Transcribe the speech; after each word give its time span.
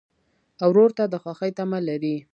ورور 0.69 0.89
ته 0.97 1.03
د 1.07 1.13
خوښۍ 1.23 1.51
تمه 1.57 1.79
لرې. 1.87 2.17